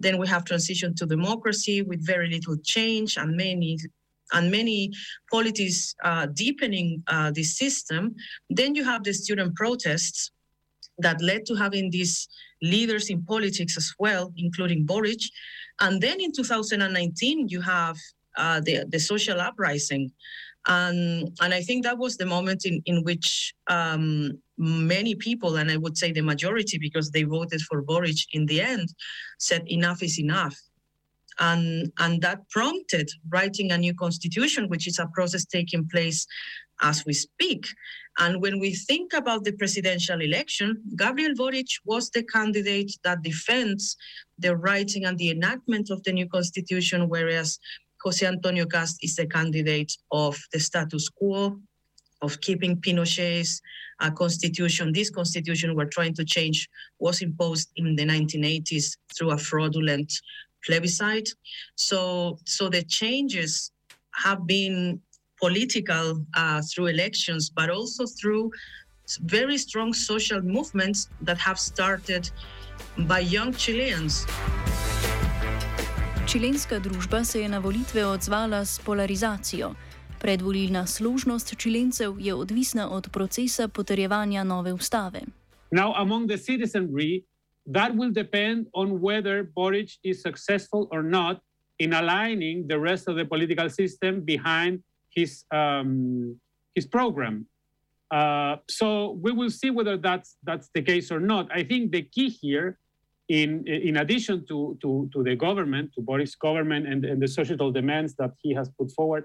Then 0.03 0.19
we 0.21 0.29
have 0.29 0.45
transition 0.45 0.95
to 0.97 1.07
democracy 1.07 1.81
with 1.81 2.05
very 2.07 2.29
little 2.29 2.57
change 2.63 3.17
and 3.17 3.37
many 3.37 3.79
and 4.33 4.51
many 4.51 4.91
polities 5.33 5.95
uh, 6.05 6.27
deepening 6.27 7.03
uh, 7.07 7.31
this 7.31 7.57
system. 7.57 8.15
Then 8.51 8.75
you 8.75 8.85
have 8.85 9.03
the 9.03 9.15
student 9.15 9.57
protests 9.57 10.31
that 11.03 11.21
led 11.21 11.47
to 11.47 11.55
having 11.55 11.91
these 11.91 12.29
leaders 12.63 13.11
in 13.11 13.25
politics 13.25 13.77
as 13.77 13.93
well, 13.99 14.33
including 14.37 14.85
Boric. 14.85 15.21
And 15.81 16.01
then 16.01 16.21
in 16.21 16.33
2019, 16.33 17.49
you 17.49 17.61
have 17.61 17.97
uh, 18.37 18.61
the, 18.61 18.85
the 18.89 18.99
social 18.99 19.41
uprising. 19.41 20.13
And, 20.69 21.37
and 21.41 21.55
I 21.55 21.63
think 21.63 21.85
that 21.85 21.99
was 21.99 22.17
the 22.17 22.27
moment 22.27 22.67
in, 22.67 22.83
in 22.85 23.03
which 23.03 23.55
um, 23.69 24.39
many 24.59 25.15
people, 25.15 25.57
and 25.57 25.71
I 25.71 25.79
would 25.79 25.97
say 25.97 26.13
the 26.13 26.21
majority, 26.21 26.79
because 26.79 27.11
they 27.11 27.23
voted 27.23 27.63
for 27.63 27.83
Boric 27.83 28.19
in 28.33 28.47
the 28.47 28.61
end, 28.61 28.89
said 29.39 29.63
enough 29.67 30.03
is 30.03 30.19
enough. 30.21 30.57
And, 31.39 31.91
and 31.99 32.21
that 32.21 32.47
prompted 32.51 33.09
writing 33.31 33.73
a 33.73 33.79
new 33.79 33.95
constitution, 33.95 34.69
which 34.69 34.87
is 34.87 34.99
a 34.99 35.09
process 35.15 35.47
taking 35.47 35.89
place 35.89 36.27
as 36.83 37.05
we 37.05 37.13
speak. 37.13 37.67
And 38.19 38.43
when 38.43 38.59
we 38.59 38.75
think 38.75 39.13
about 39.13 39.45
the 39.45 39.53
presidential 39.53 40.21
election, 40.21 40.83
Gabriel 40.97 41.35
Boric 41.35 41.69
was 41.85 42.11
the 42.11 42.23
candidate 42.23 42.93
that 43.05 43.23
defends 43.23 43.97
the 44.39 44.57
writing 44.57 45.05
and 45.05 45.17
the 45.17 45.31
enactment 45.31 45.91
of 45.91 46.03
the 46.03 46.13
new 46.13 46.29
constitution, 46.29 47.09
whereas 47.09 47.59
Jose 48.03 48.27
Antonio 48.27 48.67
Cast 48.67 48.97
is 49.03 49.17
the 49.17 49.27
candidate 49.27 49.93
of 50.11 50.39
the 50.53 50.61
status 50.61 51.09
quo, 51.09 51.59
of 52.23 52.41
keeping 52.41 52.77
Pinochet's 52.77 53.61
uh, 54.01 54.11
constitution. 54.11 54.93
This 54.93 55.11
constitution 55.11 55.75
we're 55.75 55.87
trying 55.87 56.15
to 56.15 56.25
change 56.25 56.69
was 56.99 57.23
imposed 57.23 57.71
in 57.77 57.97
the 57.97 58.05
1980s 58.05 58.97
through 59.17 59.31
a 59.31 59.39
fraudulent 59.39 60.13
plebiscite. 60.65 61.31
So, 61.77 62.39
so 62.45 62.69
the 62.69 62.83
changes 62.83 63.71
have 64.15 64.47
been 64.47 65.01
political 65.41 66.21
uh, 66.37 66.61
through 66.69 66.91
elections, 66.91 67.51
but 67.51 67.71
also 67.71 68.05
through 68.21 68.51
very 69.21 69.59
strong 69.59 69.95
social 69.95 70.41
movements 70.43 71.09
that 71.25 71.39
have 71.39 71.59
started 71.59 72.31
by 72.97 73.21
young 73.21 73.53
Chileans. 73.53 74.27
Čilenska 76.27 76.79
družba 76.79 77.25
se 77.25 77.41
je 77.41 77.49
na 77.49 77.59
volitve 77.59 78.07
odzvala 78.07 78.65
s 78.65 78.79
polarizacijo. 78.79 79.75
Predvolilna 80.21 80.87
služnost 80.87 81.57
Čilencev 81.57 82.15
je 82.19 82.35
odvisna 82.35 82.91
od 82.91 83.09
procesa 83.13 83.69
potrjevanja 83.69 84.45
nove 84.45 84.73
ustave. 84.73 85.21
Now, 85.73 85.93
among 85.97 86.29
the 86.29 86.39
citizenry, 86.39 87.25
that 87.75 87.93
will 87.95 88.13
depend 88.13 88.67
on 88.73 89.01
whether 89.01 89.43
Boric 89.55 89.91
is 90.03 90.23
successful 90.23 90.87
or 90.91 91.03
not 91.03 91.39
in 91.79 91.93
aligning 91.93 92.69
the 92.69 92.79
rest 92.79 93.09
of 93.09 93.17
the 93.17 93.25
political 93.25 93.71
system 93.71 94.25
behind 94.25 94.83
his 95.15 95.45
um, 95.51 96.37
his 96.75 96.87
program. 96.87 97.47
Uh, 98.11 98.57
so 98.69 99.13
we 99.23 99.31
will 99.31 99.51
see 99.51 99.71
whether 99.71 99.97
that's 99.97 100.37
that's 100.43 100.69
the 100.75 100.83
case 100.83 101.11
or 101.11 101.21
not. 101.21 101.49
I 101.53 101.63
think 101.63 101.93
the 101.93 102.03
key 102.03 102.29
here, 102.29 102.79
in 103.29 103.67
in 103.67 103.99
addition 103.99 104.47
to 104.47 104.77
to, 104.83 105.09
to 105.13 105.23
the 105.23 105.37
government, 105.37 105.93
to 105.95 106.01
Boris' 106.01 106.35
government, 106.35 106.87
and, 106.89 107.05
and 107.05 107.23
the 107.23 107.29
societal 107.29 107.71
demands 107.71 108.15
that 108.17 108.33
he 108.43 108.53
has 108.55 108.69
put 108.71 108.91
forward 108.93 109.25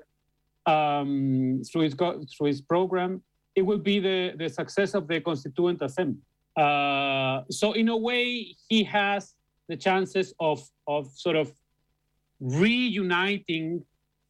um, 0.66 1.62
through 1.72 1.82
his 1.82 1.96
through 1.96 2.48
his 2.48 2.62
program, 2.62 3.22
it 3.56 3.64
will 3.64 3.80
be 3.80 4.00
the 4.00 4.34
the 4.38 4.50
success 4.50 4.94
of 4.94 5.08
the 5.08 5.20
Constituent 5.20 5.82
Assembly. 5.82 6.22
Uh, 6.56 7.42
so 7.50 7.74
in 7.74 7.90
a 7.90 7.98
way, 7.98 8.56
he 8.70 8.84
has 8.84 9.34
the 9.68 9.76
chances 9.76 10.34
of 10.40 10.62
of 10.88 11.10
sort 11.16 11.36
of 11.36 11.52
reuniting 12.40 13.84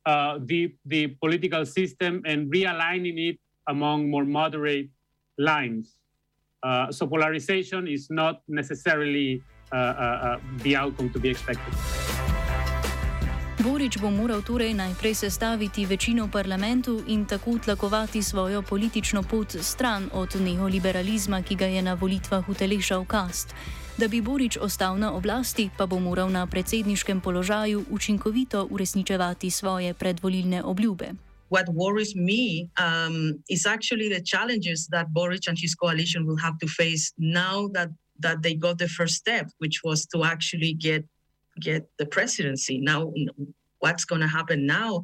uh, 0.05 0.39
the 0.45 0.73
the 0.85 1.07
political 1.19 1.65
system 1.65 2.21
and 2.25 2.51
realigning 2.53 3.17
it 3.17 3.37
among 3.67 4.09
more 4.09 4.25
moderate 4.25 4.89
lines. 5.37 5.97
Uh, 6.63 6.89
so 6.91 7.05
polarization 7.05 7.87
is 7.87 8.09
not 8.09 8.41
necessarily 8.47 9.41
uh, 9.71 9.75
uh, 9.75 9.77
uh, 9.77 10.37
the 10.63 10.75
outcome 10.75 11.09
to 11.09 11.19
be 11.19 11.29
expected. 11.29 11.73
Borič 13.65 13.97
bo 13.97 14.13
moral 14.13 14.45
torej 14.45 14.77
najprej 14.77 15.25
sestaviti 15.25 15.89
večino 15.89 16.29
v 16.29 16.37
parlamentu 16.37 17.01
in 17.09 17.25
tako 17.25 17.57
tlakovati 17.57 18.21
svojo 18.21 18.61
politično 18.61 19.23
pot 19.25 19.57
stran 19.57 20.09
od 20.13 20.37
neoliberalizma, 20.37 21.41
ki 21.41 21.55
ga 21.55 21.65
je 21.65 21.81
na 21.81 21.97
volitvah 21.97 22.45
utelešal 22.49 23.05
Kast. 23.09 23.57
Da 23.95 24.07
bi 24.07 24.19
Borič 24.21 24.57
ostal 24.59 24.99
na 24.99 25.15
oblasti, 25.15 25.69
pa 25.77 25.85
bo 25.87 25.99
moral 26.03 26.27
na 26.27 26.43
predsedniškem 26.43 27.21
položaju 27.21 27.85
učinkovito 27.89 28.67
uresničevati 28.71 29.49
svoje 29.49 29.93
predvolilne 29.93 30.63
obljube. 30.63 31.15
What 31.49 31.67
worries 31.67 32.11
me 32.15 32.67
um, 32.75 33.39
is 33.49 33.65
actually 33.65 34.09
the 34.09 34.23
challenges 34.31 34.87
that 34.91 35.07
Boric 35.07 35.47
and 35.47 35.57
his 35.57 35.75
coalition 35.75 36.25
will 36.27 36.41
have 36.43 36.57
to 36.59 36.67
face 36.67 37.13
now 37.17 37.67
that, 37.73 37.89
that 38.19 38.37
they 38.43 38.55
got 38.55 38.77
the 38.77 38.87
first 38.97 39.15
step, 39.15 39.47
which 39.63 39.77
was 39.83 40.05
to 40.11 40.23
actually 40.23 40.73
get 40.73 41.03
get 41.61 41.83
the 41.99 42.05
presidency. 42.05 42.79
Now, 42.81 43.13
what's 43.79 44.05
going 44.05 44.21
to 44.21 44.27
happen 44.27 44.65
now 44.65 45.01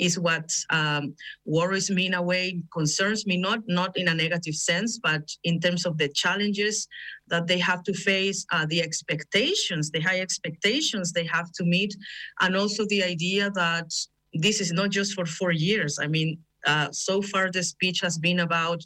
is 0.00 0.18
what 0.18 0.50
um, 0.70 1.14
worries 1.44 1.90
me 1.90 2.06
in 2.06 2.14
a 2.14 2.22
way, 2.22 2.62
concerns 2.72 3.26
me, 3.26 3.36
not, 3.36 3.60
not 3.68 3.96
in 3.96 4.08
a 4.08 4.14
negative 4.14 4.54
sense, 4.54 4.98
but 4.98 5.22
in 5.44 5.60
terms 5.60 5.84
of 5.84 5.98
the 5.98 6.08
challenges 6.08 6.88
that 7.28 7.46
they 7.46 7.58
have 7.58 7.82
to 7.84 7.92
face, 7.92 8.46
uh, 8.50 8.66
the 8.66 8.80
expectations, 8.82 9.90
the 9.90 10.00
high 10.00 10.20
expectations 10.20 11.12
they 11.12 11.26
have 11.26 11.52
to 11.52 11.64
meet, 11.64 11.94
and 12.40 12.56
also 12.56 12.84
the 12.86 13.04
idea 13.04 13.50
that 13.50 13.90
this 14.32 14.60
is 14.60 14.72
not 14.72 14.90
just 14.90 15.12
for 15.14 15.26
four 15.26 15.52
years. 15.52 15.98
I 16.00 16.06
mean, 16.06 16.38
uh, 16.66 16.88
so 16.92 17.22
far 17.22 17.50
the 17.50 17.62
speech 17.62 18.00
has 18.00 18.18
been 18.18 18.40
about 18.40 18.80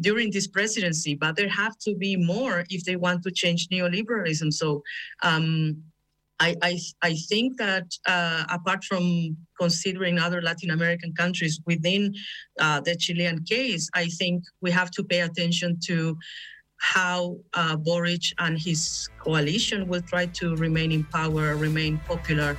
during 0.00 0.30
this 0.30 0.46
presidency, 0.46 1.14
but 1.14 1.36
there 1.36 1.48
have 1.48 1.76
to 1.78 1.94
be 1.94 2.16
more 2.16 2.64
if 2.68 2.84
they 2.84 2.96
want 2.96 3.22
to 3.24 3.30
change 3.30 3.68
neoliberalism. 3.68 4.52
So 4.52 4.82
um, 5.22 5.82
I, 6.40 6.54
I, 6.62 6.78
I 7.02 7.14
think 7.28 7.58
that 7.58 7.86
uh, 8.06 8.44
apart 8.48 8.84
from 8.84 9.36
considering 9.60 10.18
other 10.18 10.40
Latin 10.40 10.70
American 10.70 11.12
countries 11.14 11.60
within 11.66 12.14
uh, 12.60 12.80
the 12.80 12.94
Chilean 12.94 13.44
case, 13.44 13.90
I 13.94 14.06
think 14.06 14.44
we 14.60 14.70
have 14.70 14.90
to 14.92 15.02
pay 15.02 15.20
attention 15.20 15.78
to 15.86 16.16
how 16.80 17.38
uh, 17.54 17.76
Boric 17.76 18.32
and 18.38 18.56
his 18.56 19.08
coalition 19.18 19.88
will 19.88 20.02
try 20.02 20.26
to 20.26 20.54
remain 20.56 20.92
in 20.92 21.04
power, 21.04 21.56
remain 21.56 21.98
popular. 22.06 22.56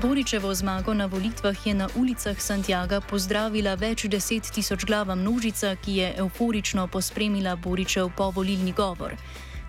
Boričevo 0.00 0.54
zmago 0.54 0.94
na 0.94 1.06
volitvah 1.06 1.66
je 1.66 1.74
na 1.74 1.88
ulicah 1.96 2.40
Santiago 2.40 3.00
pozdravila 3.00 3.74
več 3.74 4.04
deset 4.08 4.44
tisoč 4.52 4.84
glava 4.84 5.14
množica, 5.16 5.76
ki 5.76 5.92
je 5.96 6.08
euforično 6.20 6.86
pospremila 6.86 7.56
Boričev 7.56 8.12
povolilni 8.16 8.72
govor. 8.72 9.16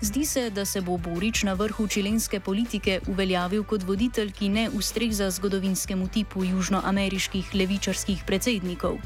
Zdi 0.01 0.25
se, 0.25 0.49
da 0.49 0.65
se 0.65 0.81
bo 0.81 0.97
Borič 0.97 1.43
na 1.43 1.53
vrhu 1.53 1.88
čilenske 1.88 2.39
politike 2.39 2.99
uveljavil 3.07 3.63
kot 3.63 3.81
voditelj, 3.83 4.29
ki 4.31 4.49
ne 4.49 4.69
ustreza 4.69 5.31
zgodovinskemu 5.31 6.07
tipu 6.07 6.43
južnoameriških 6.43 7.55
levičarskih 7.55 8.21
predsednikov. 8.27 8.99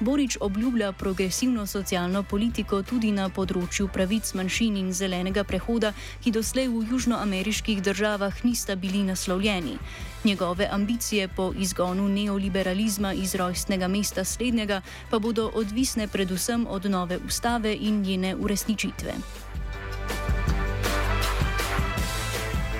Borič 0.00 0.36
obljublja 0.40 0.92
progresivno 0.92 1.66
socialno 1.66 2.22
politiko 2.22 2.82
tudi 2.82 3.12
na 3.12 3.30
področju 3.32 3.88
pravic 3.88 4.34
manjšin 4.36 4.76
in 4.76 4.92
zelenega 4.92 5.46
prehoda, 5.48 5.94
ki 6.20 6.34
doslej 6.36 6.68
v 6.68 6.84
južnoameriških 6.92 7.80
državah 7.82 8.44
nista 8.44 8.76
bili 8.76 9.00
naslovljeni. 9.02 9.78
Njegove 10.24 10.68
ambicije 10.72 11.28
po 11.28 11.52
izgonu 11.56 12.08
neoliberalizma 12.08 13.14
iz 13.16 13.34
rojstnega 13.34 13.88
mesta 13.88 14.24
slednjega 14.24 14.82
pa 15.10 15.18
bodo 15.18 15.50
odvisne 15.54 16.08
predvsem 16.08 16.66
od 16.68 16.84
nove 16.84 17.18
ustave 17.24 17.76
in 17.80 18.02
njene 18.02 18.36
uresničitve. 18.36 19.14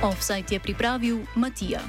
Offside 0.05 0.45
je 0.51 0.61
pripravil 0.61 1.25
Matija. 1.35 1.81